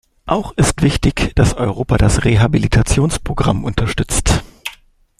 Auch 0.25 0.53
ist 0.57 0.81
wichtig, 0.81 1.31
dass 1.35 1.53
Europa 1.53 1.95
das 1.99 2.25
Rehabilitationsprogramm 2.25 3.63
unterstützt. 3.63 4.41